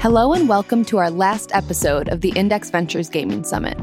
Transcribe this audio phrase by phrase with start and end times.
[0.00, 3.78] Hello, and welcome to our last episode of the Index Ventures Gaming Summit.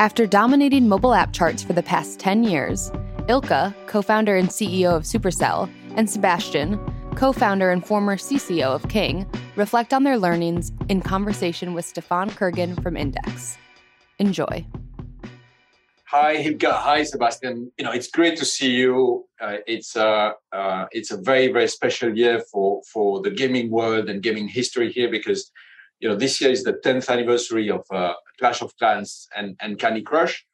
[0.00, 2.90] After dominating mobile app charts for the past 10 years,
[3.28, 6.76] Ilkka, co founder and CEO of Supercell, and Sebastian,
[7.14, 9.24] co founder and former CCO of King,
[9.54, 13.56] reflect on their learnings in conversation with Stefan Kurgan from Index.
[14.18, 14.66] Enjoy.
[16.12, 16.72] Hi, Ilkka.
[16.74, 17.72] Hi, Sebastian.
[17.78, 19.24] You know, it's great to see you.
[19.40, 24.10] Uh, it's a uh, it's a very very special year for for the gaming world
[24.10, 25.50] and gaming history here because
[26.00, 29.78] you know this year is the 10th anniversary of uh, Clash of Clans and and
[29.78, 30.44] Candy Crush.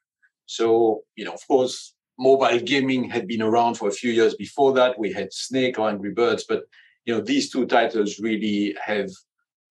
[0.45, 4.71] So you know, of course, mobile gaming had been around for a few years before
[4.75, 4.97] that.
[4.97, 6.61] We had Snake or Angry Birds, but
[7.03, 9.09] you know these two titles really have,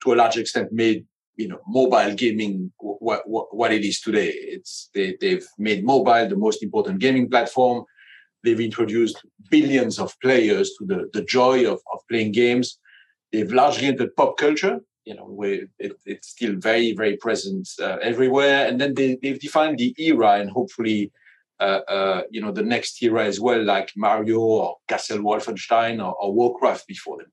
[0.02, 1.06] to a large extent, made
[1.38, 4.30] you know mobile gaming what, what, what it is today.
[4.34, 7.84] It's they, they've made mobile the most important gaming platform.
[8.44, 12.78] They've introduced billions of players to the, the joy of, of playing games.
[13.32, 17.96] They've largely entered pop culture you know where it, it's still very very present uh,
[18.02, 18.66] everywhere.
[18.68, 21.10] And then they, they've defined the era and hopefully
[21.60, 26.14] uh, uh, you know the next era as well like mario or castle wolfenstein or,
[26.20, 27.32] or warcraft before them.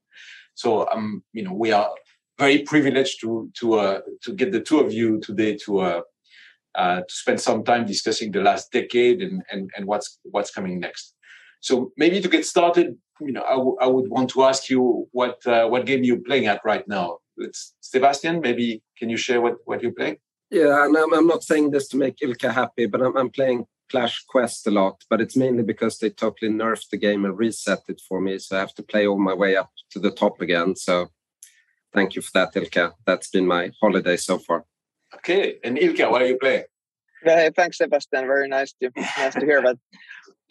[0.54, 1.90] So um you know we are
[2.38, 6.02] very privileged to to uh, to get the two of you today to uh,
[6.76, 10.80] uh, to spend some time discussing the last decade and and, and what's what's coming
[10.80, 11.14] next.
[11.62, 15.08] So maybe to get started, you know, I, w- I would want to ask you
[15.12, 17.18] what uh, what game you're playing at right now.
[17.38, 20.18] It's Sebastian, maybe can you share what what you're playing?
[20.52, 23.66] Yeah, and I'm, I'm not saying this to make Ilkka happy, but I'm, I'm playing
[23.90, 25.04] Clash Quest a lot.
[25.10, 28.56] But it's mainly because they totally nerfed the game and reset it for me, so
[28.56, 30.76] I have to play all my way up to the top again.
[30.76, 31.08] So
[31.96, 32.94] thank you for that, Ilkka.
[33.06, 34.66] That's been my holiday so far.
[35.16, 36.66] Okay, and Ilkka, what are you playing?
[37.24, 38.28] Hey, thanks, Sebastian.
[38.28, 39.78] Very nice to nice to hear that.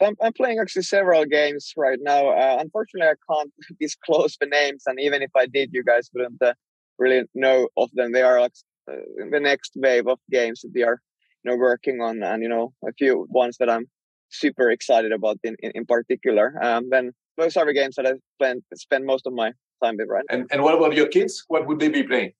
[0.01, 2.29] I'm, I'm playing actually several games right now.
[2.29, 6.41] Uh, unfortunately, I can't disclose the names, and even if I did, you guys wouldn't
[6.41, 6.53] uh,
[6.97, 8.11] really know of them.
[8.11, 8.53] They are like
[8.91, 8.95] uh,
[9.31, 10.99] the next wave of games that we are,
[11.43, 13.85] you know, working on, and you know, a few ones that I'm
[14.29, 16.45] super excited about in in, in particular.
[16.61, 19.51] Um, then those are the games that I spend spend most of my
[19.83, 21.43] time with right And, and what about your kids?
[21.47, 22.33] What would they be playing?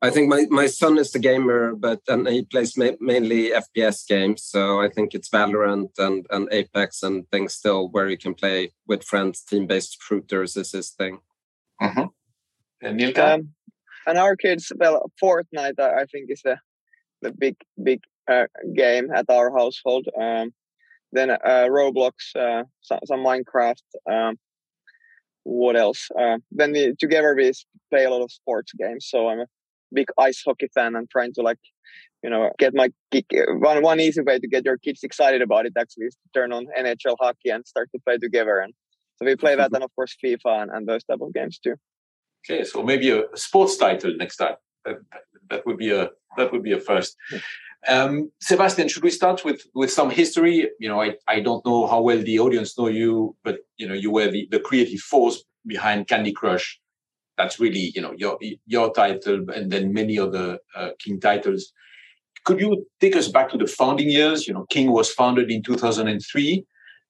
[0.00, 4.06] I think my, my son is a gamer, but and he plays ma- mainly FPS
[4.06, 4.44] games.
[4.44, 8.72] So I think it's Valorant and, and Apex and things still where you can play
[8.86, 9.42] with friends.
[9.42, 11.18] Team based shooters is his thing.
[11.82, 12.04] Mm-hmm.
[12.82, 13.34] And Ilkka?
[13.34, 13.48] Um,
[14.06, 16.58] and our kids, well, Fortnite, I think, is the
[17.20, 20.06] the big big uh, game at our household.
[20.20, 20.52] Um,
[21.10, 23.82] then uh, Roblox, uh, some, some Minecraft.
[24.10, 24.38] Um,
[25.48, 26.08] what else?
[26.20, 27.50] Uh, then we, together we
[27.90, 29.06] play a lot of sports games.
[29.08, 29.46] So I'm a
[29.92, 31.58] big ice hockey fan and trying to like,
[32.22, 35.72] you know, get my one one easy way to get your kids excited about it
[35.78, 38.58] actually is to turn on NHL hockey and start to play together.
[38.58, 38.74] And
[39.16, 41.76] so we play that and of course FIFA and, and those type of games too.
[42.44, 44.56] Okay, so maybe a sports title next time.
[44.84, 44.96] That,
[45.50, 47.16] that would be a that would be a first.
[47.86, 50.68] Um, Sebastian, should we start with with some history?
[50.80, 53.94] You know, I, I don't know how well the audience know you, but you know,
[53.94, 56.80] you were the, the creative force behind Candy Crush.
[57.36, 61.72] That's really you know your your title, and then many other uh, King titles.
[62.44, 64.48] Could you take us back to the founding years?
[64.48, 66.64] You know, King was founded in 2003,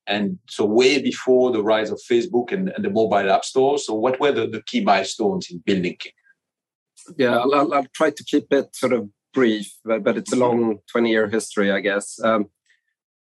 [0.07, 3.79] and so way before the rise of Facebook and, and the mobile app store.
[3.79, 6.13] So, what were the, the key milestones in building King?
[7.17, 10.79] Yeah, I'll, I'll try to keep it sort of brief, but, but it's a long
[10.91, 12.19] 20 year history, I guess.
[12.23, 12.51] Um,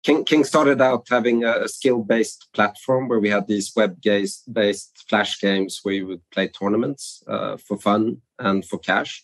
[0.04, 3.98] King, King started out having a, a skill based platform where we had these web
[4.02, 9.24] based flash games where you would play tournaments uh, for fun and for cash.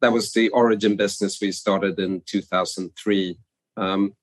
[0.00, 3.38] That was the origin business we started in 2003.
[3.76, 4.14] Um,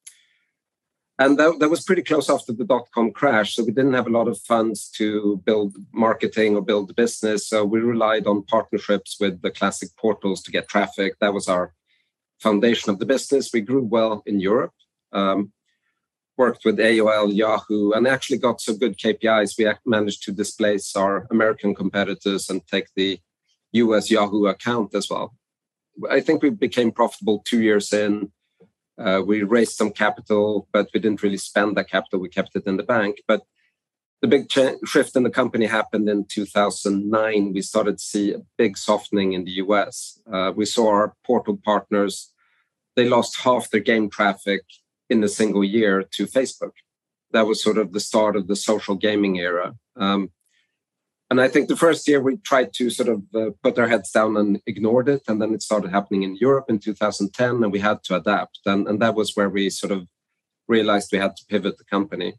[1.20, 3.56] and that, that was pretty close after the dot com crash.
[3.56, 7.48] So we didn't have a lot of funds to build marketing or build the business.
[7.48, 11.20] So we relied on partnerships with the classic portals to get traffic.
[11.20, 11.74] That was our
[12.42, 13.52] foundation of the business.
[13.54, 14.74] We grew well in Europe,
[15.14, 15.52] um,
[16.38, 19.58] worked with AOL, Yahoo, and actually got some good KPIs.
[19.58, 23.20] We managed to displace our American competitors and take the
[23.74, 25.36] US Yahoo account as well.
[26.10, 28.32] I think we became profitable two years in.
[28.98, 32.20] Uh, we raised some capital, but we didn't really spend that capital.
[32.20, 33.22] We kept it in the bank.
[33.28, 33.42] But
[34.22, 34.52] the big
[34.86, 37.54] shift in the company happened in 2009.
[37.54, 40.20] We started to see a big softening in the US.
[40.32, 42.32] Uh, we saw our portal partners,
[42.96, 44.62] they lost half their game traffic
[45.10, 46.74] in a single year to Facebook.
[47.32, 49.76] That was sort of the start of the social gaming era.
[49.96, 50.32] Um,
[51.30, 54.12] and I think the first year we tried to sort of uh, put our heads
[54.12, 55.22] down and ignored it.
[55.30, 58.60] And then it started happening in Europe in 2010, and we had to adapt.
[58.66, 60.08] And, and that was where we sort of
[60.68, 62.36] realized we had to pivot the company.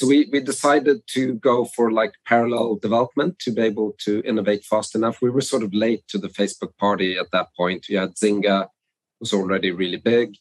[0.00, 4.64] So we, we decided to go for like parallel development to be able to innovate
[4.64, 5.20] fast enough.
[5.20, 7.84] We were sort of late to the Facebook party at that point.
[7.86, 8.68] We had Zynga
[9.20, 10.36] was already really big.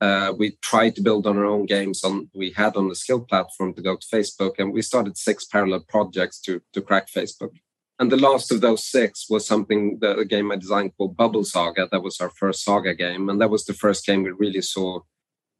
[0.00, 3.20] Uh, we tried to build on our own games on we had on the skill
[3.20, 7.52] platform to go to Facebook, and we started six parallel projects to to crack Facebook.
[7.98, 11.44] And the last of those six was something that a game I designed called Bubble
[11.44, 11.88] Saga.
[11.92, 15.00] That was our first Saga game, and that was the first game we really saw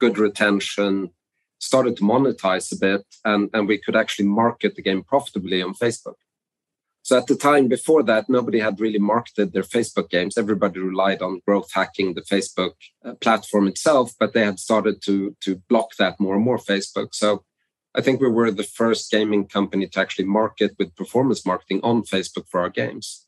[0.00, 1.10] good retention,
[1.62, 5.74] started to monetize a bit, and, and we could actually market the game profitably on
[5.74, 6.16] Facebook.
[7.02, 10.36] So at the time before that, nobody had really marketed their Facebook games.
[10.36, 12.74] Everybody relied on growth hacking the Facebook
[13.04, 17.08] uh, platform itself, but they had started to, to block that more and more Facebook.
[17.12, 17.44] So
[17.94, 22.02] I think we were the first gaming company to actually market with performance marketing on
[22.02, 23.26] Facebook for our games.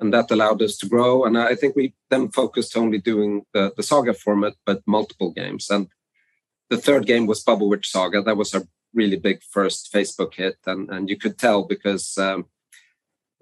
[0.00, 1.24] And that allowed us to grow.
[1.24, 5.70] And I think we then focused only doing the, the Saga format, but multiple games.
[5.70, 5.88] And
[6.72, 8.22] the third game was Bubble Witch Saga.
[8.22, 10.56] That was a really big first Facebook hit.
[10.66, 12.46] And, and you could tell because um,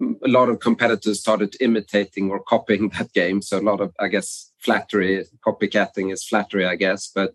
[0.01, 3.41] a lot of competitors started imitating or copying that game.
[3.41, 7.09] So a lot of, I guess, flattery, copycatting is flattery, I guess.
[7.15, 7.33] But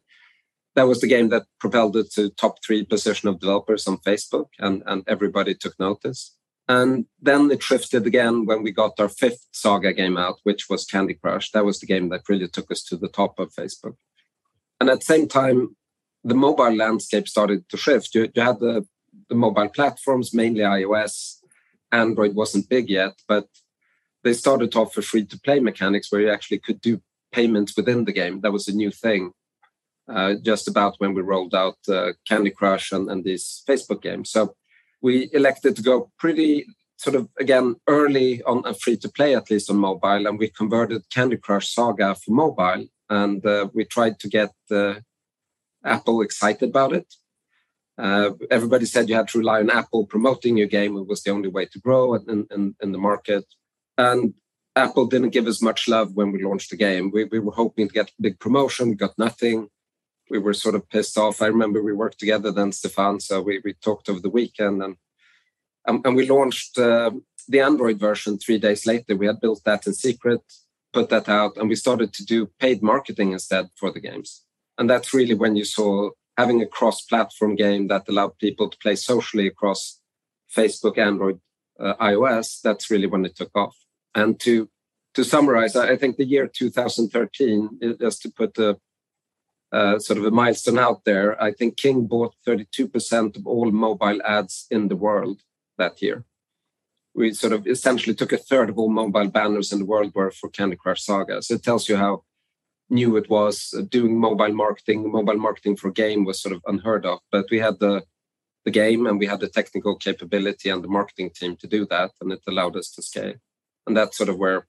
[0.74, 4.48] that was the game that propelled it to top three position of developers on Facebook,
[4.58, 6.36] and, and everybody took notice.
[6.68, 10.84] And then it shifted again when we got our fifth Saga game out, which was
[10.84, 11.52] Candy Crush.
[11.52, 13.94] That was the game that really took us to the top of Facebook.
[14.78, 15.76] And at the same time,
[16.26, 18.14] the mobile landscape started to shift.
[18.14, 18.86] You, you had the,
[19.28, 21.36] the mobile platforms, mainly iOS,
[21.92, 23.46] Android wasn't big yet, but
[24.24, 27.00] they started to offer free to play mechanics where you actually could do
[27.32, 28.40] payments within the game.
[28.40, 29.32] That was a new thing
[30.08, 34.30] uh, just about when we rolled out uh, Candy Crush and, and these Facebook games.
[34.30, 34.56] So
[35.00, 39.50] we elected to go pretty sort of again early on a free to play, at
[39.50, 42.86] least on mobile, and we converted Candy Crush Saga for mobile.
[43.08, 44.94] And uh, we tried to get uh,
[45.86, 47.14] Apple excited about it.
[47.98, 50.96] Uh, everybody said you had to rely on Apple promoting your game.
[50.96, 53.46] It was the only way to grow in, in, in, the market.
[53.96, 54.34] And
[54.74, 57.10] Apple didn't give us much love when we launched the game.
[57.10, 59.68] We, we were hoping to get big promotion, got nothing.
[60.28, 61.40] We were sort of pissed off.
[61.40, 63.20] I remember we worked together then, Stefan.
[63.20, 64.96] So we, we talked over the weekend and,
[65.86, 67.12] and, and we launched uh,
[67.48, 69.16] the Android version three days later.
[69.16, 70.42] We had built that in secret,
[70.92, 74.45] put that out, and we started to do paid marketing instead for the games.
[74.78, 78.94] And that's really when you saw having a cross-platform game that allowed people to play
[78.94, 80.00] socially across
[80.54, 81.40] Facebook, Android,
[81.80, 83.76] uh, iOS, that's really when it took off.
[84.14, 84.68] And to
[85.14, 88.76] to summarize, I think the year 2013, just to put a,
[89.72, 94.20] uh, sort of a milestone out there, I think King bought 32% of all mobile
[94.26, 95.40] ads in the world
[95.78, 96.26] that year.
[97.14, 100.30] We sort of essentially took a third of all mobile banners in the world were
[100.30, 101.40] for Candy Crush Saga.
[101.40, 102.24] So it tells you how
[102.90, 105.10] new it was doing mobile marketing.
[105.10, 108.02] Mobile marketing for game was sort of unheard of but we had the
[108.64, 112.10] the game and we had the technical capability and the marketing team to do that
[112.20, 113.34] and it allowed us to scale.
[113.86, 114.66] And that's sort of where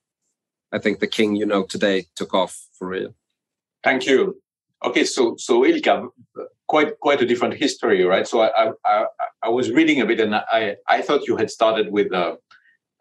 [0.72, 3.16] i think the king you know today took off for real.
[3.84, 4.42] Thank you.
[4.84, 6.10] Okay so so Ilkka
[6.68, 8.28] quite quite a different history right?
[8.28, 9.06] So i i
[9.44, 12.36] i was reading a bit and i i thought you had started with uh,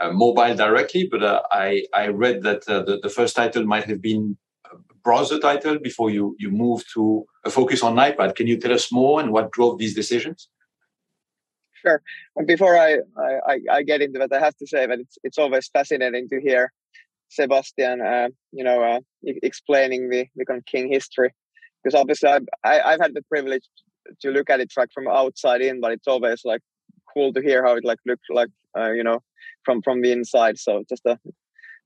[0.00, 3.84] uh, mobile directly but uh, i i read that uh, the, the first title might
[3.84, 4.36] have been
[5.06, 7.02] browser title before you you move to
[7.48, 8.34] a focus on iPad.
[8.38, 10.38] Can you tell us more and what drove these decisions?
[11.82, 12.00] Sure.
[12.36, 12.90] And before I,
[13.52, 16.40] I, I get into that, I have to say that it's it's always fascinating to
[16.48, 16.62] hear
[17.36, 19.00] Sebastian, uh, you know, uh,
[19.50, 21.30] explaining the the kind of King history,
[21.78, 23.66] because obviously I've I, have i have had the privilege
[24.22, 26.62] to look at it like from outside in, but it's always like
[27.12, 29.18] cool to hear how it like looks like, uh, you know,
[29.64, 30.56] from from the inside.
[30.66, 31.18] So just a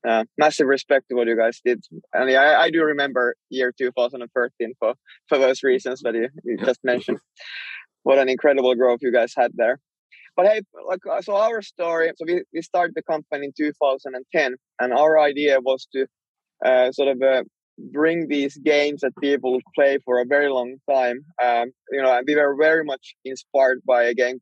[0.06, 1.82] uh, massive respect to what you guys did.
[2.12, 4.94] And yeah, I, I, do remember year 2013 for,
[5.28, 7.18] for those reasons that you, you just mentioned.
[8.02, 9.78] What an incredible growth you guys had there.
[10.36, 12.10] But hey, like uh, so our story.
[12.16, 16.06] So we, we started the company in 2010, and our idea was to
[16.64, 17.42] uh, sort of uh,
[17.92, 21.20] bring these games that people play for a very long time.
[21.42, 24.40] Um, you know, and we were very much inspired by a game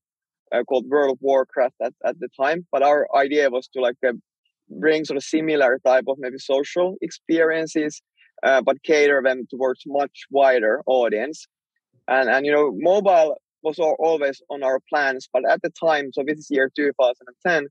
[0.52, 2.66] uh, called World of Warcraft at, at the time.
[2.70, 4.12] But our idea was to like uh,
[4.70, 8.02] bring sort of similar type of maybe social experiences,
[8.42, 11.46] uh, but cater them towards much wider audience.
[12.06, 16.22] And and you know, mobile was always on our plans, but at the time, so
[16.26, 17.66] this is year 2010,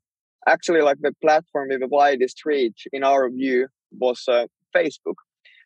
[0.48, 5.16] actually like the platform with the widest reach in our view was uh, Facebook.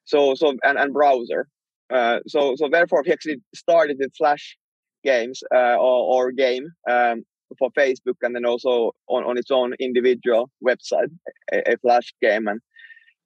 [0.05, 1.47] So so and, and browser.
[1.93, 4.57] Uh, so so therefore we actually started with Flash
[5.03, 7.23] games uh, or, or game um,
[7.57, 11.11] for Facebook and then also on, on its own individual website,
[11.51, 12.47] a, a Flash game.
[12.47, 12.61] And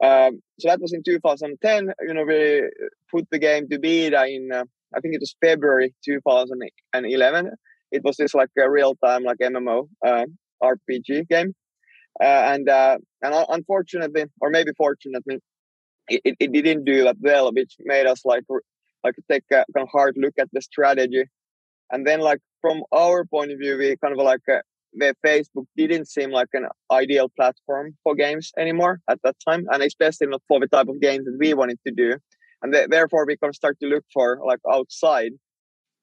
[0.04, 1.94] Um, so that was in 2010.
[2.08, 2.70] You know, we
[3.12, 4.66] put the game to beta in uh,
[4.96, 7.52] I think it was February 2011.
[7.92, 10.26] It was this like a real time like MMO uh,
[10.64, 11.54] RPG game,
[12.22, 15.40] uh, and uh, and unfortunately, or maybe fortunately,
[16.08, 18.44] it, it didn't do that well, which made us like
[19.04, 21.26] like take a kind of hard look at the strategy,
[21.92, 24.58] and then like from our point of view, we kind of like uh,
[24.94, 29.84] the Facebook didn't seem like an ideal platform for games anymore at that time, and
[29.84, 32.16] especially not for the type of games that we wanted to do.
[32.64, 35.34] And th- therefore, we can start to look for like outside.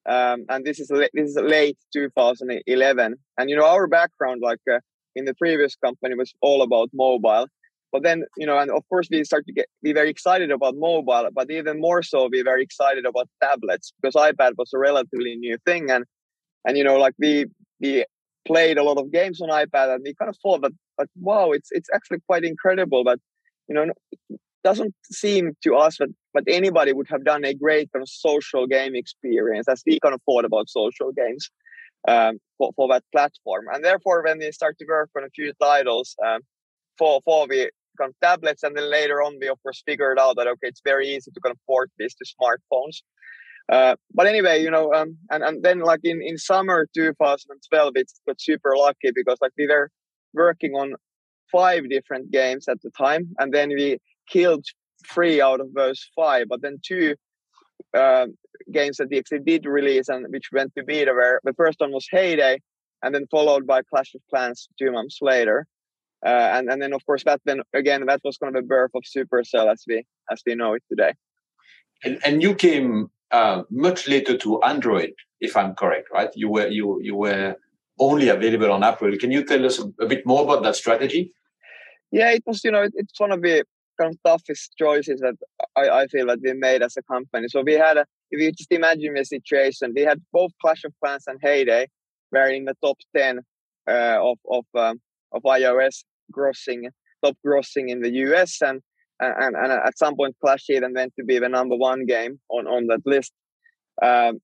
[0.09, 3.17] Um, and this is this is late 2011.
[3.39, 4.79] And you know, our background, like uh,
[5.17, 7.47] in the previous company, was all about mobile.
[7.91, 10.77] But then, you know, and of course, we start to get be very excited about
[10.77, 15.35] mobile, but even more so, be very excited about tablets because iPad was a relatively
[15.37, 16.05] new thing, and
[16.65, 17.47] and you know, like we
[17.81, 18.05] we
[18.47, 21.53] played a lot of games on iPad, and we kind of thought that, but wow,
[21.53, 23.05] it's it's actually quite incredible.
[23.05, 23.19] But
[23.69, 23.87] you know,
[24.65, 28.67] doesn't seem to us that, that anybody would have done a great kind of social
[28.67, 31.51] game experience as we kind of thought about social games
[32.09, 33.67] um, for, for that platform.
[33.73, 36.41] And therefore, when we start to work on a few titles um,
[36.99, 40.37] for, for the kind of tablets, and then later on, we of course figured out
[40.37, 43.03] that, okay, it's very easy to kind of port this to smartphones.
[43.71, 48.21] Uh, but anyway, you know, um, and, and then like in, in summer 2012, it's
[48.27, 49.91] got super lucky because like we were
[50.35, 50.95] working on
[51.51, 53.29] five different games at the time.
[53.39, 54.65] And then we killed
[55.13, 57.15] three out of those five, but then two
[57.97, 58.27] uh,
[58.73, 62.07] games that DXC did release and which went to beta were the first one was
[62.11, 62.59] Hay Day,
[63.03, 65.67] and then followed by Clash of Clans two months later.
[66.25, 68.93] Uh, and and then of course that then again that was kind of the birth
[68.95, 71.13] of Supercell as we as we know it today.
[72.05, 76.31] And and you came uh, much later to Android, if I'm correct, right?
[76.35, 77.57] You were you you were
[77.99, 79.17] only available on Apple.
[79.19, 81.33] Can you tell us a, a bit more about that strategy?
[82.11, 83.65] Yeah, it was you know it, it's one of the
[84.01, 85.35] kind of toughest choices that
[85.77, 87.49] I, I feel that we made as a company.
[87.49, 90.93] So we had, a, if you just imagine the situation, we had both Clash of
[91.03, 91.89] Clans and Hay Day
[92.31, 93.41] were in the top 10
[93.89, 95.01] uh, of, of, um,
[95.33, 96.89] of iOS grossing,
[97.25, 98.63] top grossing in the US.
[98.63, 98.81] And,
[99.21, 102.67] and, and at some point, Clash even went to be the number one game on,
[102.67, 103.33] on that list.
[104.03, 104.41] Um,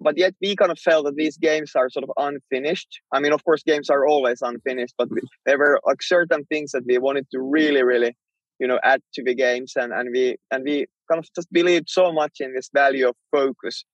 [0.00, 3.00] but yet we kind of felt that these games are sort of unfinished.
[3.12, 5.08] I mean, of course, games are always unfinished, but
[5.46, 8.16] there were like certain things that we wanted to really, really
[8.62, 11.88] you know add to the games and and we and we kind of just believed
[11.90, 13.84] so much in this value of focus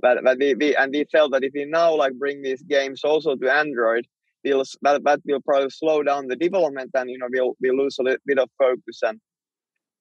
[0.00, 3.04] that, that we, we and we felt that if we now like bring these games
[3.04, 4.04] also to android
[4.44, 7.96] we'll that, that will probably slow down the development and you know we'll we lose
[7.98, 9.20] a little bit of focus and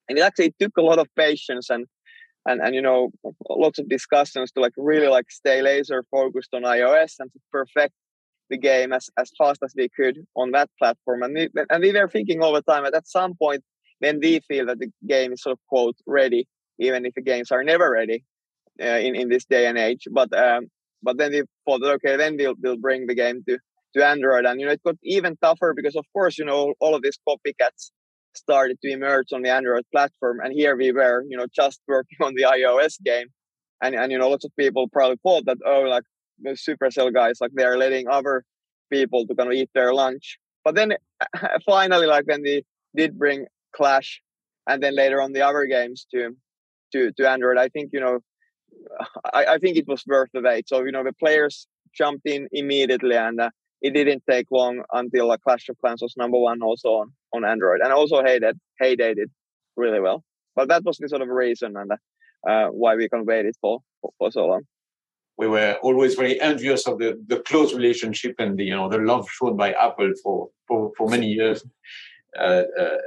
[0.08, 1.86] and it actually took a lot of patience and
[2.46, 3.12] and and you know
[3.50, 7.94] lots of discussions to like really like stay laser focused on ios and to perfect
[8.52, 11.92] the game as, as fast as we could on that platform and we, and we
[11.92, 13.64] were thinking all the time that at some point
[14.02, 16.48] then we feel that the game is sort of quote ready,
[16.80, 18.24] even if the games are never ready
[18.82, 20.08] uh, in in this day and age.
[20.12, 20.68] But um,
[21.02, 23.58] but then we thought, okay, then we'll we'll bring the game to
[23.96, 26.96] to Android, and you know it got even tougher because of course you know all
[26.96, 27.92] of these copycats
[28.38, 32.18] started to emerge on the Android platform, and here we were, you know, just working
[32.22, 33.28] on the iOS game,
[33.82, 36.04] and and you know lots of people probably thought that oh like
[36.42, 38.44] the Supercell guys like they're letting other
[38.92, 40.38] people to kind of eat their lunch.
[40.64, 40.94] But then
[41.66, 42.64] finally, like when they
[42.96, 44.22] did bring Clash,
[44.68, 46.36] and then later on the other games to
[46.92, 47.58] to to Android.
[47.58, 48.20] I think you know,
[49.34, 50.68] I, I think it was worth the wait.
[50.68, 53.50] So you know, the players jumped in immediately, and uh,
[53.82, 57.46] it didn't take long until uh, Clash of Clans was number one also on on
[57.46, 59.30] Android, and also Hay Day Hay Day did
[59.76, 60.24] really well.
[60.56, 61.92] But that was the sort of reason and
[62.50, 64.62] uh, why we wait it for, for, for so long
[65.38, 68.98] we were always very envious of the, the close relationship and the you know the
[68.98, 71.66] love shown by Apple for for, for many years.
[72.38, 72.98] Uh, uh,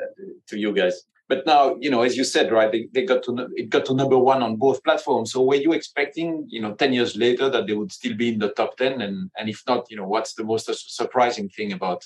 [0.47, 1.05] to you guys.
[1.29, 3.95] But now, you know, as you said, right, they, they got to it got to
[3.95, 5.33] number one on both platforms.
[5.33, 8.39] So were you expecting, you know, ten years later that they would still be in
[8.39, 9.03] the top ten?
[9.03, 12.05] And and if not, you know, what's the most surprising thing about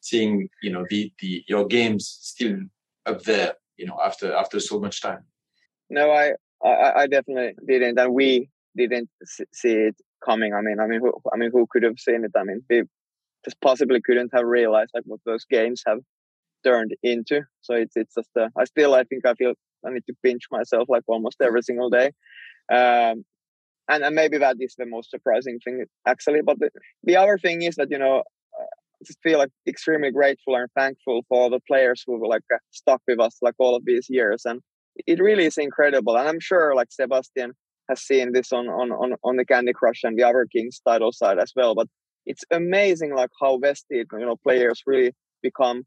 [0.00, 2.58] seeing, you know, the the your games still
[3.06, 5.24] up there, you know, after after so much time?
[5.88, 9.08] No, I I, I definitely didn't, and we didn't
[9.52, 10.52] see it coming.
[10.52, 12.32] I mean, I mean, who, I mean, who could have seen it?
[12.36, 12.82] I mean, we
[13.42, 16.00] just possibly couldn't have realized like what those games have
[16.64, 17.42] turned into.
[17.62, 19.54] So it's it's just uh, I still I think I feel
[19.86, 22.10] I need to pinch myself like almost every single day.
[22.72, 23.24] Um,
[23.88, 26.40] and, and maybe that is the most surprising thing actually.
[26.44, 26.70] But the,
[27.02, 30.68] the other thing is that you know uh, I just feel like extremely grateful and
[30.76, 33.84] thankful for all the players who were like uh, stuck with us like all of
[33.84, 34.60] these years, and
[35.06, 36.16] it really is incredible.
[36.16, 37.52] And I'm sure like Sebastian
[37.88, 41.12] has seen this on on on, on the Candy Crush and the other Kings title
[41.12, 41.74] side as well.
[41.74, 41.88] But
[42.26, 45.12] it's amazing like how vested you know players really
[45.42, 45.84] become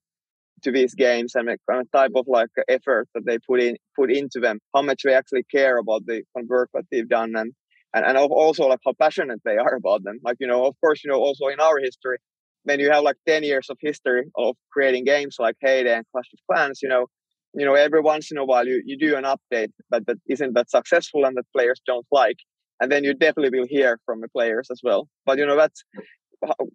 [0.64, 3.78] to these games and the kind of type of like effort that they put in
[3.96, 7.54] put into them, how much they actually care about the work that they've done, and
[7.94, 10.20] and and also like how passionate they are about them.
[10.24, 12.18] Like you know, of course, you know, also in our history,
[12.64, 16.06] when you have like ten years of history of creating games like Hay Day and
[16.12, 17.08] Clash of Clans, you know,
[17.54, 20.54] you know, every once in a while you you do an update but that isn't
[20.54, 22.38] that successful and that players don't like,
[22.80, 25.08] and then you definitely will hear from the players as well.
[25.26, 25.84] But you know, that's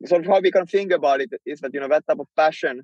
[0.07, 2.27] sort of how we can think about it is that you know that type of
[2.37, 2.83] passion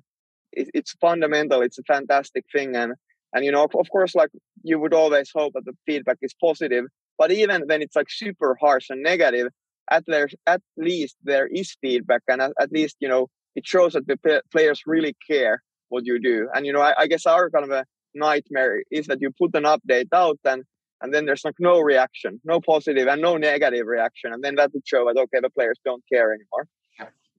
[0.55, 2.93] it's fundamental it's a fantastic thing and
[3.33, 4.29] and you know of course like
[4.63, 6.85] you would always hope that the feedback is positive
[7.17, 9.47] but even when it's like super harsh and negative
[9.91, 13.93] at there at least there is feedback and at, at least you know it shows
[13.93, 17.49] that the players really care what you do and you know I, I guess our
[17.49, 20.63] kind of a nightmare is that you put an update out and
[21.01, 24.71] and then there's like no reaction, no positive and no negative reaction, and then that
[24.73, 26.67] would show that okay, the players don't care anymore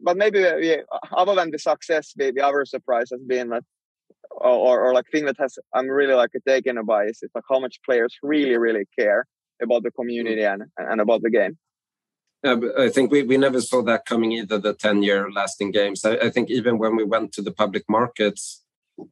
[0.00, 0.78] but maybe we,
[1.16, 3.64] other than the success, the, the other surprise has been that,
[4.30, 7.58] or, or like thing that has I'm really like taken by is, is like how
[7.58, 9.26] much players really really care
[9.62, 10.52] about the community mm.
[10.52, 11.56] and and about the game.
[12.44, 14.58] Yeah, I think we, we never saw that coming either.
[14.58, 16.04] The ten year lasting games.
[16.04, 18.62] I, I think even when we went to the public markets,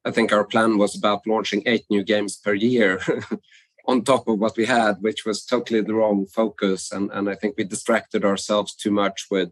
[0.05, 3.01] I think our plan was about launching eight new games per year.
[3.87, 6.91] on top of what we had, which was totally the wrong focus.
[6.91, 9.51] And, and I think we distracted ourselves too much with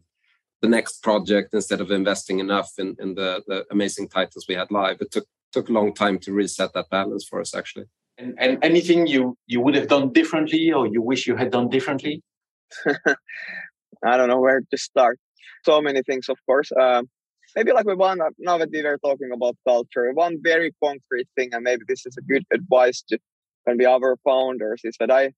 [0.62, 4.71] the next project instead of investing enough in, in the, the amazing titles we had
[4.71, 4.99] live.
[5.00, 7.85] It took took a long time to reset that balance for us actually.
[8.16, 11.69] And, and anything you you would have done differently or you wish you had done
[11.69, 12.23] differently?
[12.87, 15.19] I don't know where to start.
[15.64, 16.71] So many things, of course.
[16.81, 17.09] Um,
[17.54, 21.50] maybe like we one now that we were talking about culture, one very concrete thing,
[21.52, 23.19] and maybe this is a good advice to
[23.66, 25.33] can be other founders, is that I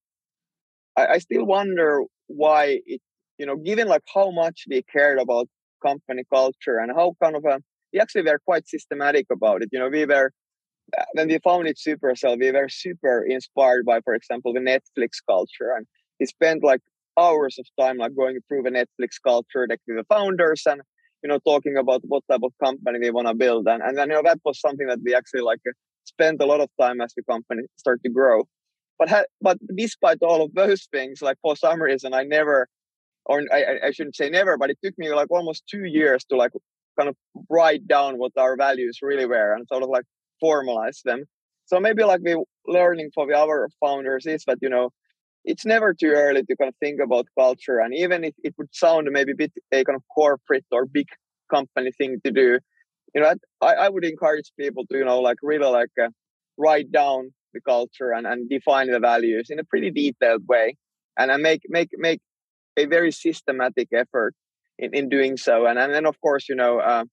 [0.97, 3.01] I, I still wonder why it
[3.39, 5.49] you know, given like how much we cared about
[5.85, 7.61] company culture and how kind of a,
[7.93, 9.69] we actually were quite systematic about it.
[9.73, 10.33] You know, we were,
[10.99, 15.73] uh, when we founded Supercell, we were super inspired by, for example, the Netflix culture.
[15.77, 15.87] And
[16.19, 16.81] we spent like
[17.19, 20.81] hours of time like going through the Netflix culture like with the founders and,
[21.23, 23.67] you know, talking about what type of company they want to build.
[23.69, 25.61] And, and then, you know, that was something that we actually like
[26.05, 28.45] spent a lot of time as the company started to grow.
[28.99, 32.69] But, ha- but despite all of those things, like for some reason, I never
[33.27, 36.37] or I, I shouldn't say never, but it took me like almost two years to
[36.37, 36.53] like
[36.99, 37.17] kind of
[37.51, 40.05] write down what our values really were and sort of like
[40.43, 41.25] formalize them.
[41.67, 44.91] So maybe like the learning for the other founders is that, you know,
[45.45, 47.79] it's never too early to kind of think about culture.
[47.79, 51.09] And even if it would sound maybe a bit a kind of corporate or big
[51.51, 52.59] company thing to do,
[53.15, 56.09] you know, I, I would encourage people to, you know, like really like uh,
[56.59, 60.77] write down the culture and, and define the values in a pretty detailed way
[61.19, 62.21] and, and make, make, make
[62.77, 64.35] a very systematic effort
[64.79, 65.67] in, in doing so.
[65.67, 67.05] And, and then, of course, you know, uh,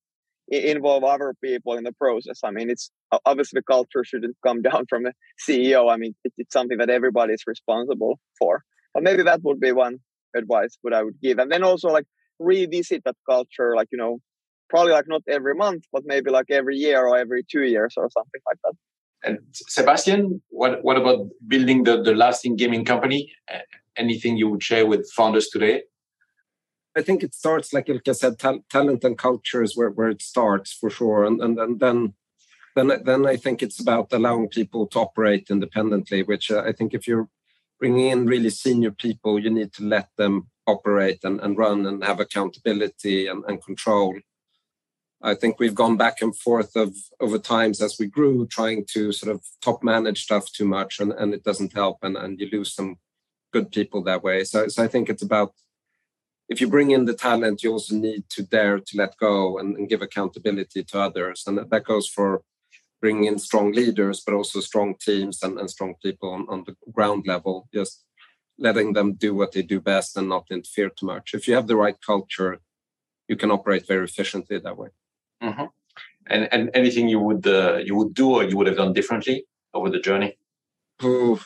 [0.52, 2.40] involve other people in the process.
[2.44, 2.92] I mean, it's
[3.26, 5.14] obviously the culture shouldn't come down from the
[5.48, 5.92] CEO.
[5.92, 8.64] I mean, it, it's something that everybody is responsible for.
[8.94, 10.00] But maybe that would be one
[10.36, 11.40] advice what I would give.
[11.40, 12.06] And then also like
[12.40, 14.20] revisit that culture, like, you know,
[14.70, 18.10] probably like not every month, but maybe like every year or every two years or
[18.10, 18.74] something like that.
[19.24, 23.32] And Sebastian, what, what about building the, the lasting gaming company?
[23.98, 25.84] Anything you would share with founders today?
[26.96, 30.22] I think it starts, like Ilkka said, ta- talent and culture is where, where it
[30.22, 31.24] starts for sure.
[31.24, 32.14] And, and, and then,
[32.76, 36.94] then, then I think it's about allowing people to operate independently, which uh, I think
[36.94, 37.30] if you're
[37.80, 42.04] bringing in really senior people, you need to let them operate and, and run and
[42.04, 44.16] have accountability and, and control.
[45.24, 49.12] I think we've gone back and forth of over times as we grew, trying to
[49.12, 52.50] sort of top manage stuff too much, and, and it doesn't help, and, and you
[52.52, 52.98] lose some
[53.52, 54.44] good people that way.
[54.44, 55.54] So, so I think it's about
[56.50, 59.78] if you bring in the talent, you also need to dare to let go and,
[59.78, 62.42] and give accountability to others, and that goes for
[63.00, 66.76] bringing in strong leaders, but also strong teams and, and strong people on, on the
[66.92, 67.68] ground level.
[67.74, 68.04] Just
[68.60, 71.34] letting them do what they do best and not interfere too much.
[71.34, 72.60] If you have the right culture,
[73.28, 74.90] you can operate very efficiently that way.
[75.42, 75.66] Mm-hmm.
[76.28, 79.46] And and anything you would uh, you would do or you would have done differently
[79.74, 80.38] over the journey?
[81.04, 81.40] Ooh,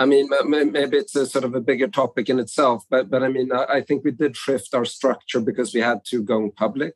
[0.00, 3.28] I mean, maybe it's a sort of a bigger topic in itself, but but I
[3.28, 6.94] mean, I think we did shift our structure because we had to go public,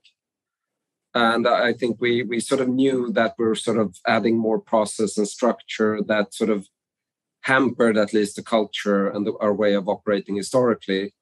[1.12, 4.60] and I think we we sort of knew that we are sort of adding more
[4.60, 6.68] process and structure that sort of
[7.42, 11.12] hampered at least the culture and the, our way of operating historically.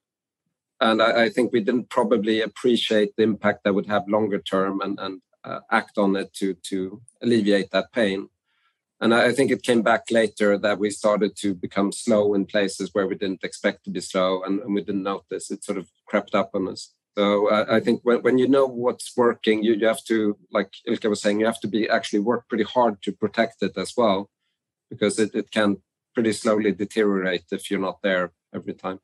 [0.82, 4.82] And I, I, think we didn't probably appreciate the impact that would have longer term
[4.82, 8.28] and and uh, act on it to to alleviate that pain.
[9.00, 12.90] And I think it came back later that we started to become slow in places
[12.92, 15.50] where we didn't expect to be slow and, and we didn't notice.
[15.50, 16.92] It sort of crept up on us.
[17.16, 20.70] So uh, I think when, when you know what's working, you, you have to, like
[20.86, 23.94] Ilkka was saying, you have to be actually work pretty hard to protect it as
[23.96, 24.30] well,
[24.90, 25.78] because it, it can
[26.14, 29.00] pretty slowly deteriorate if you're not there every time.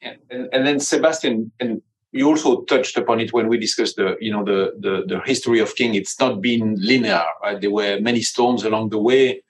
[0.00, 0.14] Yeah.
[0.30, 4.30] And, and then Sebastian, and you also touched upon it when we discussed the, you
[4.30, 5.94] know, the, the, the history of King.
[5.94, 7.60] It's not been linear, right?
[7.60, 9.42] There were many storms along the way.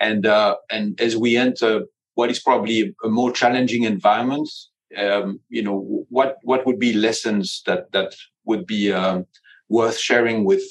[0.00, 1.82] And, uh, and as we enter
[2.14, 4.48] what is probably a more challenging environment,
[4.96, 9.26] um, you know, what what would be lessons that that would be um,
[9.68, 10.62] worth sharing with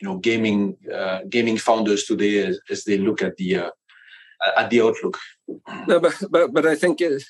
[0.00, 3.70] you know gaming uh, gaming founders today as, as, they look at the uh,
[4.56, 5.18] at the outlook?
[5.86, 7.22] No, but but but I think it,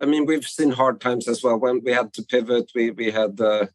[0.00, 2.70] I mean we've seen hard times as well when we had to pivot.
[2.74, 3.66] We we had uh,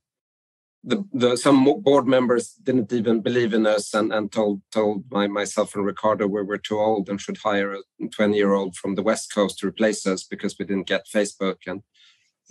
[0.83, 5.27] the the some board members didn't even believe in us and and told told my
[5.27, 8.95] myself and Riccardo we were too old and should hire a 20 year old from
[8.95, 11.83] the west coast to replace us because we didn't get Facebook and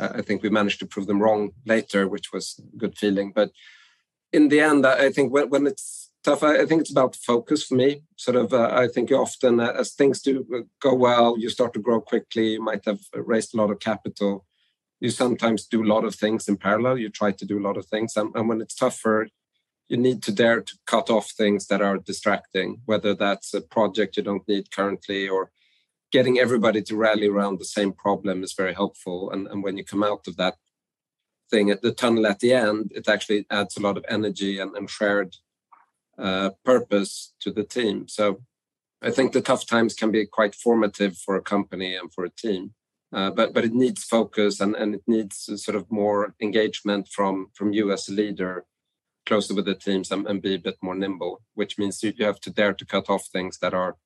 [0.00, 3.32] I think we managed to prove them wrong later, which was a good feeling.
[3.34, 3.50] But
[4.32, 7.74] in the end, I think when, when it's tough, I, think it's about focus for
[7.74, 8.02] me.
[8.16, 11.72] Sort of, uh, I think often, uh, as things do uh, go well, you start
[11.74, 12.52] to grow quickly.
[12.52, 14.46] You might have raised a lot of capital.
[15.00, 16.98] You sometimes do a lot of things in parallel.
[16.98, 19.28] You try to do a lot of things, and, and when it's tougher,
[19.88, 24.16] you need to dare to cut off things that are distracting, whether that's a project
[24.16, 25.50] you don't need currently or
[26.12, 29.30] getting everybody to rally around the same problem is very helpful.
[29.32, 30.56] And, and when you come out of that
[31.50, 34.76] thing at the tunnel at the end, it actually adds a lot of energy and,
[34.76, 35.36] and shared
[36.20, 38.08] uh, purpose to the team.
[38.08, 38.42] So
[39.02, 42.30] I think the tough times can be quite formative for a company and for a
[42.30, 42.74] team.
[43.12, 47.48] Uh, but but it needs focus and, and it needs sort of more engagement from
[47.54, 48.64] from you as a leader
[49.26, 52.24] closer with the teams and, and be a bit more nimble which means you, you
[52.24, 53.96] have to dare to cut off things that are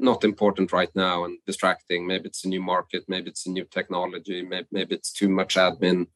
[0.00, 2.06] not important right now and distracting.
[2.06, 5.56] Maybe it's a new market, maybe it's a new technology, maybe, maybe it's too much
[5.56, 6.06] admin.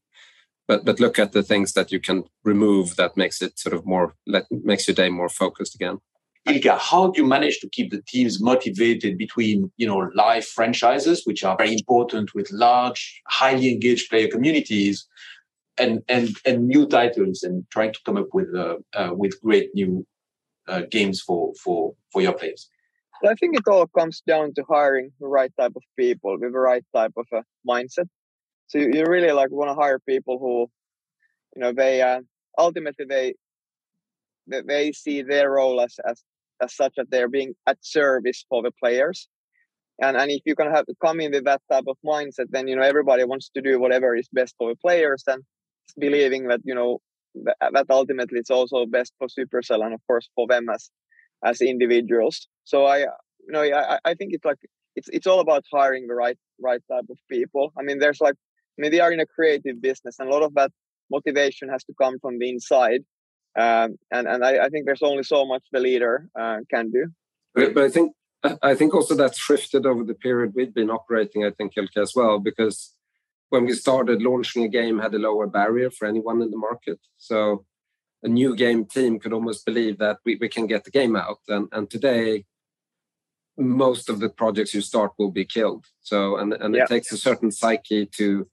[0.66, 3.84] But but look at the things that you can remove that makes it sort of
[3.84, 5.98] more let makes your day more focused again.
[6.46, 11.22] Ilkka, how do you manage to keep the teams motivated between you know live franchises,
[11.24, 15.06] which are very important with large, highly engaged player communities,
[15.78, 19.70] and and and new titles, and trying to come up with uh, uh, with great
[19.74, 20.06] new
[20.68, 22.68] uh, games for for for your players?
[23.22, 26.52] Well, I think it all comes down to hiring the right type of people with
[26.52, 28.08] the right type of a mindset.
[28.68, 30.70] So you, you really like want to hire people who,
[31.54, 32.20] you know, they uh,
[32.58, 33.34] ultimately they,
[34.46, 36.22] they they see their role as as
[36.62, 39.28] as such that they're being at service for the players.
[40.00, 42.76] And and if you can have come in with that type of mindset, then you
[42.76, 45.42] know everybody wants to do whatever is best for the players, and
[45.98, 46.98] believing that you know
[47.44, 50.90] that, that ultimately it's also best for Supercell and of course for them as
[51.44, 52.48] as individuals.
[52.64, 53.06] So I, you
[53.50, 54.58] know, I, I think it's like
[54.96, 57.72] it's it's all about hiring the right right type of people.
[57.78, 58.36] I mean, there's like,
[58.76, 60.72] I mean, they are in a creative business, and a lot of that
[61.10, 63.04] motivation has to come from the inside.
[63.56, 67.06] Um, and and I, I, think there's only so much the leader uh, can do.
[67.54, 68.12] But, but I think
[68.62, 71.44] I think also that's shifted over the period we've been operating.
[71.44, 72.94] I think Ilkka as well, because
[73.50, 76.98] when we started launching a game had a lower barrier for anyone in the market.
[77.16, 77.64] So
[78.24, 81.38] a new game team could almost believe that we, we can get the game out.
[81.46, 82.46] And, and today,
[83.56, 85.84] most of the projects you start will be killed.
[86.00, 86.82] So, and, and yeah.
[86.82, 88.48] it takes a certain psyche to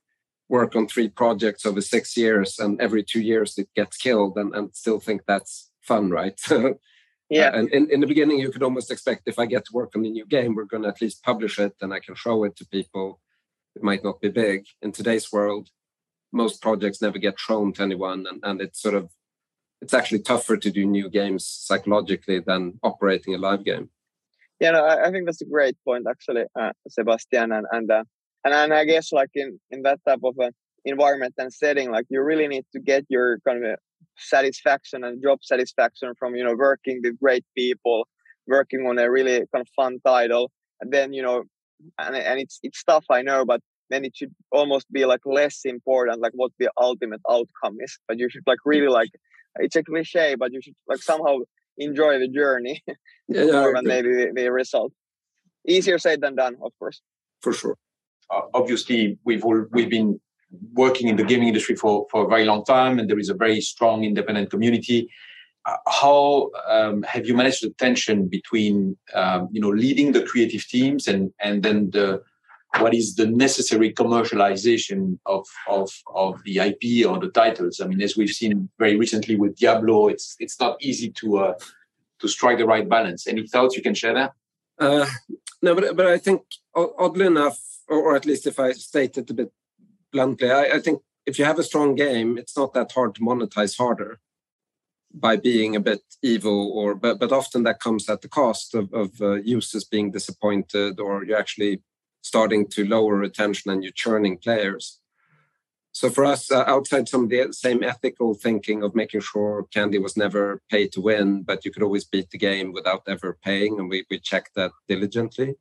[0.51, 4.53] work on three projects over six years, and every two years it gets killed, and,
[4.53, 6.39] and still think that's fun, right?
[7.29, 7.47] yeah.
[7.47, 9.93] Uh, and in, in the beginning, you could almost expect if I get to work
[9.95, 12.43] on a new game, we're going to at least publish it and I can show
[12.43, 13.21] it to people.
[13.77, 14.65] It might not be big.
[14.81, 15.69] In today's world,
[16.33, 19.09] most projects never get shown to anyone, and, and it's sort of
[19.81, 23.89] it's actually tougher to do new games psychologically than operating a live game.
[24.59, 28.03] Yeah, no, I, I think that's a great point, actually, uh, Sebastian, and and, uh,
[28.43, 30.51] and and I guess like in in that type of a
[30.85, 33.75] environment and setting, like you really need to get your kind of uh,
[34.17, 38.07] satisfaction and job satisfaction from you know working with great people,
[38.47, 41.43] working on a really kind of fun title, and then you know,
[41.99, 45.65] and and it's it's tough, I know, but then it should almost be like less
[45.65, 49.09] important like what the ultimate outcome is but you should like really like
[49.59, 51.37] it's a cliche, but you should like somehow
[51.77, 52.81] enjoy the journey
[53.27, 54.93] yeah, more than maybe the, the, result.
[55.67, 57.01] Easier said than done, of course.
[57.41, 57.77] For sure.
[58.31, 60.19] Uh, obviously, we've all we've been
[60.73, 63.33] working in the gaming industry for for a very long time, and there is a
[63.33, 65.09] very strong independent community.
[65.65, 70.65] Uh, how um, have you managed the tension between um, you know leading the creative
[70.67, 72.21] teams and and then the
[72.79, 77.81] what is the necessary commercialization of, of, of the IP or the titles.
[77.81, 81.53] I mean, as we've seen very recently with Diablo, it's it's not easy to uh,
[82.19, 83.27] to strike the right balance.
[83.27, 84.33] Any thoughts you can share there?
[84.79, 85.05] Uh,
[85.61, 87.59] no, but but I think oddly enough,
[87.91, 89.51] or, or, at least if I state it a bit
[90.11, 93.21] bluntly, I, I think if you have a strong game, it's not that hard to
[93.21, 94.19] monetize harder
[95.13, 98.93] by being a bit evil or but but often that comes at the cost of,
[98.93, 101.81] of uh, users being disappointed or you're actually
[102.21, 104.99] starting to lower retention and you're churning players.
[105.91, 109.99] So for us uh, outside some of the same ethical thinking of making sure candy
[109.99, 113.79] was never pay to win but you could always beat the game without ever paying
[113.79, 115.55] and we, we checked that diligently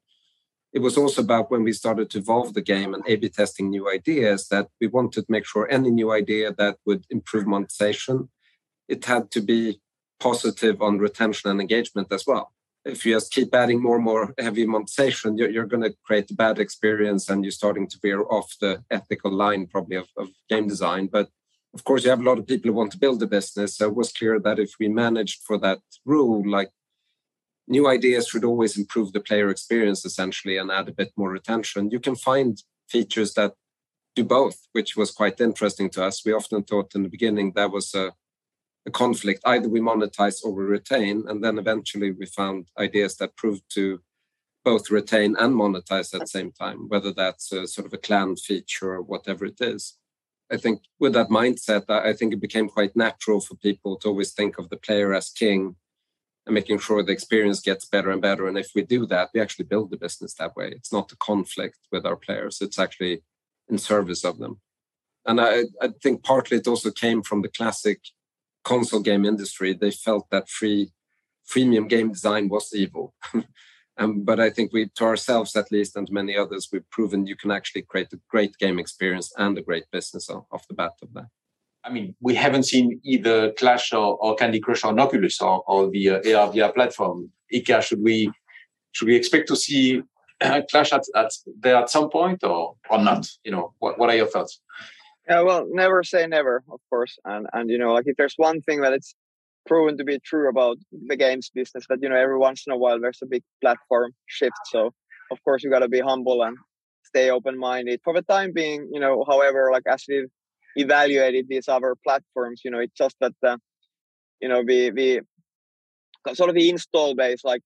[0.72, 3.90] it was also about when we started to evolve the game and A/B testing new
[3.90, 8.28] ideas that we wanted to make sure any new idea that would improve monetization
[8.90, 9.80] it had to be
[10.18, 12.52] positive on retention and engagement as well.
[12.84, 16.30] If you just keep adding more and more heavy monetization, you're, you're going to create
[16.30, 20.28] a bad experience and you're starting to veer off the ethical line, probably, of, of
[20.48, 21.06] game design.
[21.06, 21.28] But
[21.72, 23.76] of course, you have a lot of people who want to build a business.
[23.76, 26.70] So it was clear that if we managed for that rule, like
[27.70, 31.90] new ideas should always improve the player experience essentially and add a bit more retention.
[31.90, 33.54] You can find features that
[34.16, 36.24] do both, which was quite interesting to us.
[36.24, 38.12] We often thought in the beginning that was a
[38.86, 39.40] a conflict.
[39.44, 41.24] Either we monetize or we retain.
[41.28, 44.00] And then eventually we found ideas that proved to
[44.64, 48.36] both retain and monetize at the same time, whether that's a sort of a clan
[48.36, 49.96] feature or whatever it is.
[50.52, 54.32] I think with that mindset, I think it became quite natural for people to always
[54.32, 55.76] think of the player as king
[56.50, 58.48] and making sure the experience gets better and better.
[58.48, 60.72] And if we do that, we actually build the business that way.
[60.74, 63.22] It's not a conflict with our players, it's actually
[63.68, 64.60] in service of them.
[65.24, 68.00] And I, I think partly it also came from the classic
[68.64, 70.92] console game industry, they felt that free
[71.48, 73.14] freemium game design was evil.
[73.96, 77.36] um, but I think we, to ourselves at least, and many others, we've proven you
[77.36, 81.12] can actually create a great game experience and a great business off the bat of
[81.14, 81.28] that.
[81.84, 85.90] I mean, we haven't seen either Clash or, or Candy Crush or Oculus or, or
[85.90, 87.30] the uh, AR VR platform.
[87.52, 88.30] Ilkka, should we
[88.92, 90.02] should we expect to see
[90.70, 93.26] Clash at, at there at some point or or not?
[93.44, 94.60] You know, what what are your thoughts?
[95.28, 97.18] Yeah, well, never say never, of course.
[97.24, 99.14] And and you know, like if there's one thing that it's
[99.66, 102.76] proven to be true about the games business, that you know, every once in a
[102.76, 104.56] while there's a big platform shift.
[104.66, 104.92] So
[105.30, 106.56] of course you got to be humble and
[107.04, 108.00] stay open-minded.
[108.04, 110.30] For the time being, you know, however, like as we've
[110.76, 113.56] evaluated these other platforms, you know, it's just that uh,
[114.40, 117.62] you know the the sort of the install base like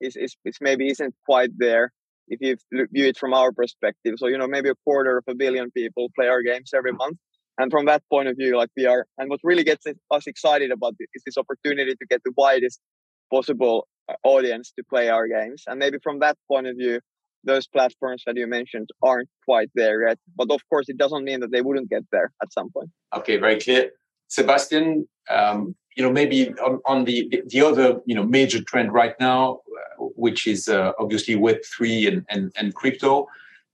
[0.00, 1.92] is is, is maybe isn't quite there
[2.30, 4.14] if you view it from our perspective.
[4.18, 7.18] So, you know, maybe a quarter of a billion people play our games every month.
[7.58, 10.70] And from that point of view, like we are, and what really gets us excited
[10.70, 12.80] about this is this opportunity to get the widest
[13.32, 15.64] possible uh, audience to play our games.
[15.66, 17.00] And maybe from that point of view,
[17.44, 20.18] those platforms that you mentioned aren't quite there yet.
[20.36, 22.90] But of course, it doesn't mean that they wouldn't get there at some point.
[23.16, 23.90] Okay, very clear.
[24.28, 29.14] Sebastian, um, you know, maybe on, on the the other you know major trend right
[29.18, 29.60] now,
[29.98, 33.26] uh, which is uh, obviously Web three and, and and crypto.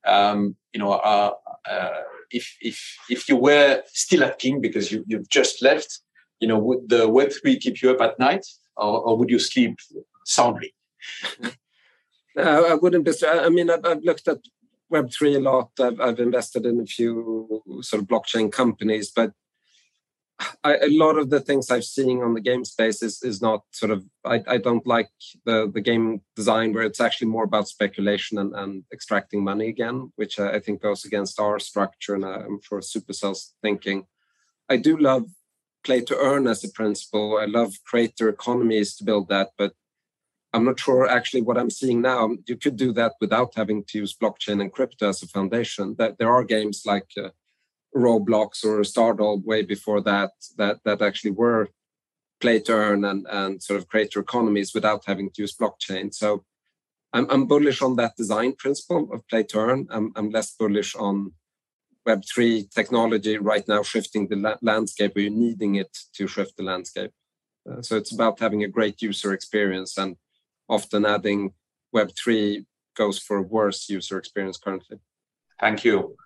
[0.06, 1.32] Um, you know, uh,
[1.68, 2.00] uh,
[2.30, 6.00] if if if you were still at King because you you've just left,
[6.40, 8.46] you know, would the Web three keep you up at night,
[8.76, 9.78] or, or would you sleep
[10.24, 10.74] soundly?
[12.36, 13.12] Uh, I wouldn't be.
[13.26, 14.38] I mean, I've, I've looked at
[14.90, 15.70] Web three a lot.
[15.80, 19.32] I've, I've invested in a few sort of blockchain companies, but
[20.64, 23.62] I, a lot of the things I've seen on the game space is, is not
[23.70, 25.10] sort of I, I don't like
[25.44, 30.12] the the game design where it's actually more about speculation and, and extracting money again,
[30.16, 34.06] which I, I think goes against our structure and I'm sure Supercell's thinking.
[34.68, 35.26] I do love
[35.84, 37.38] play to earn as a principle.
[37.38, 39.74] I love creator economies to build that, but
[40.54, 42.30] I'm not sure actually what I'm seeing now.
[42.46, 45.96] You could do that without having to use blockchain and crypto as a foundation.
[45.98, 47.30] That there are games like uh,
[47.94, 51.68] Roblox or Stardoll way before that that that actually were
[52.40, 56.14] play to earn and, and sort of creator economies without having to use blockchain.
[56.14, 56.44] So
[57.12, 59.86] I'm, I'm bullish on that design principle of play to earn.
[59.90, 61.32] I'm, I'm less bullish on
[62.06, 66.64] Web3 technology right now shifting the la- landscape or you're needing it to shift the
[66.64, 67.12] landscape.
[67.68, 70.16] Uh, so it's about having a great user experience and
[70.68, 71.52] often adding
[71.94, 72.64] Web3
[72.96, 74.98] goes for a worse user experience currently.
[75.60, 76.16] Thank you.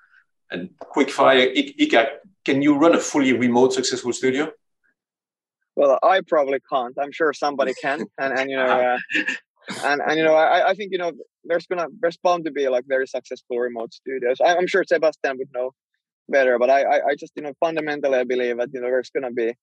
[0.50, 2.08] And quickfire, Ilkka,
[2.44, 4.50] can you run a fully remote successful studio?
[5.76, 6.96] Well, I probably can't.
[7.00, 8.98] I'm sure somebody can, and and you know, uh,
[9.84, 11.12] and and you know, I I think you know,
[11.44, 14.40] there's gonna there's bound to be like very successful remote studios.
[14.40, 15.72] I, am sure Sebastian would know
[16.28, 19.10] better, but I, I I just you know fundamentally I believe that you know there's
[19.10, 19.54] gonna be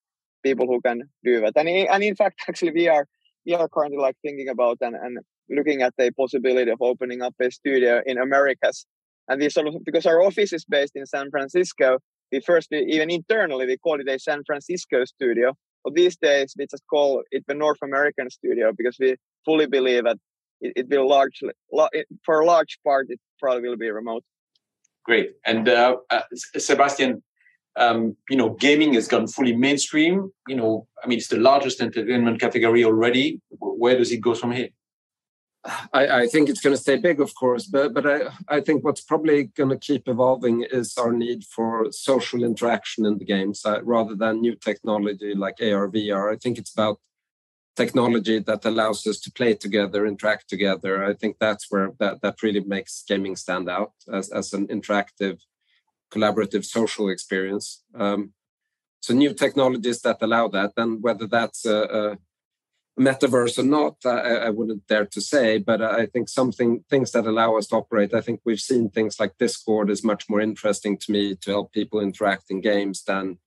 [0.43, 3.07] people who can do that, and and in fact actually we are
[3.45, 7.35] we are currently like thinking about and and looking at the possibility of opening up
[7.39, 8.85] a studio in Americas
[9.27, 11.99] and we sort of, because our office is based in San Francisco,
[12.31, 15.53] we first, even internally, we call it a San Francisco studio.
[15.83, 20.03] But these days, we just call it the North American studio because we fully believe
[20.05, 20.17] that
[20.61, 21.51] it, it will largely,
[22.25, 24.23] for a large part, it probably will be remote.
[25.05, 25.31] Great.
[25.45, 27.21] And uh, uh, Sebastian,
[27.77, 30.31] um, you know, gaming has gone fully mainstream.
[30.47, 33.41] You know, I mean, it's the largest entertainment category already.
[33.59, 34.69] Where does it go from here?
[35.93, 38.83] I, I think it's going to stay big, of course, but but I, I think
[38.83, 43.65] what's probably going to keep evolving is our need for social interaction in the games
[43.65, 46.31] uh, rather than new technology like AR, VR.
[46.31, 46.99] I think it's about
[47.75, 51.03] technology that allows us to play together, interact together.
[51.03, 55.39] I think that's where that, that really makes gaming stand out as, as an interactive,
[56.15, 57.83] collaborative social experience.
[57.93, 58.33] Um,
[59.01, 62.17] so new technologies that allow that, and whether that's a, a
[62.99, 67.27] metaverse or not, I, I, wouldn't dare to say, but I think something things that
[67.27, 68.13] allow us to operate.
[68.13, 71.73] I think we've seen things like Discord is much more interesting to me to help
[71.73, 73.37] people interact in games than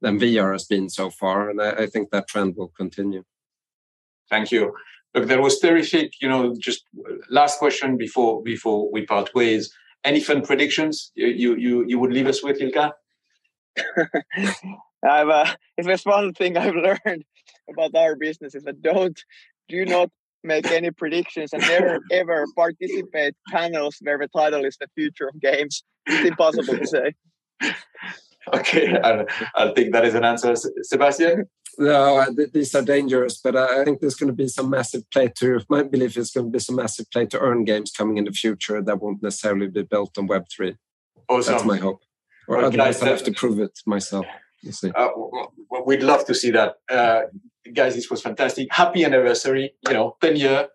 [0.00, 3.24] than VR has been so far, and I, I think that trend will continue.
[4.30, 4.74] Thank you.
[5.14, 6.14] Look, that was terrific.
[6.22, 6.84] You know, just
[7.28, 9.70] last question before before we part ways.
[10.04, 12.92] Any fun predictions you you you would leave us with, Ilkka?
[15.08, 17.24] I've uh, if there's one thing I've learned
[17.70, 19.18] about our business is that don't
[19.68, 20.10] do not
[20.42, 25.40] make any predictions and never ever participate panels where the title is the future of
[25.40, 25.84] games.
[26.06, 27.14] It's impossible to say.
[28.54, 30.54] Okay, I'll, I'll take that as an answer.
[30.82, 31.44] Sebastian?
[31.78, 35.60] No, these are dangerous, but I think there's going to be some massive play to.
[35.68, 38.32] My belief is going to be some massive play to earn games coming in the
[38.32, 40.76] future that won't necessarily be built on Web three.
[41.28, 41.52] Awesome.
[41.52, 42.02] That's my hope.
[42.48, 44.26] Or well, otherwise, I have to prove it myself.
[44.62, 44.90] We'll see.
[44.90, 45.08] Uh,
[45.86, 47.22] we'd love to see that, uh,
[47.72, 47.94] guys.
[47.94, 48.68] This was fantastic.
[48.70, 49.74] Happy anniversary!
[49.86, 50.68] You know, ten year.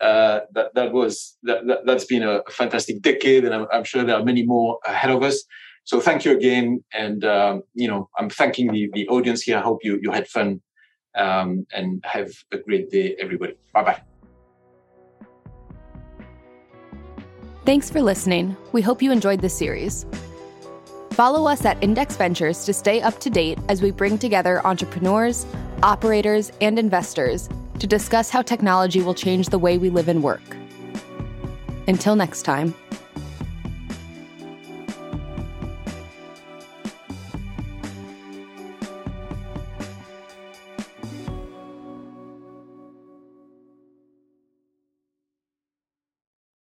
[0.00, 4.04] Uh, that that was that, that has been a fantastic decade, and I'm, I'm sure
[4.04, 5.42] there are many more ahead of us.
[5.88, 9.56] So thank you again, and um, you know I'm thanking the the audience here.
[9.56, 10.60] I hope you you had fun,
[11.16, 13.54] um, and have a great day, everybody.
[13.72, 14.02] Bye bye.
[17.64, 18.54] Thanks for listening.
[18.72, 20.04] We hope you enjoyed this series.
[21.12, 25.46] Follow us at Index Ventures to stay up to date as we bring together entrepreneurs,
[25.82, 27.48] operators, and investors
[27.78, 30.54] to discuss how technology will change the way we live and work.
[31.86, 32.74] Until next time.